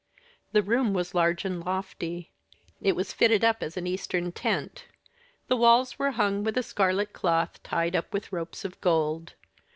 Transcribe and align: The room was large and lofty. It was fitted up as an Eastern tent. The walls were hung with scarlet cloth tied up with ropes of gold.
The 0.51 0.63
room 0.63 0.95
was 0.95 1.13
large 1.13 1.45
and 1.45 1.63
lofty. 1.63 2.31
It 2.81 2.95
was 2.95 3.13
fitted 3.13 3.43
up 3.43 3.61
as 3.61 3.77
an 3.77 3.85
Eastern 3.85 4.31
tent. 4.31 4.85
The 5.47 5.55
walls 5.55 5.99
were 5.99 6.09
hung 6.13 6.43
with 6.43 6.57
scarlet 6.65 7.13
cloth 7.13 7.61
tied 7.61 7.95
up 7.95 8.11
with 8.11 8.33
ropes 8.33 8.65
of 8.65 8.81
gold. 8.81 9.35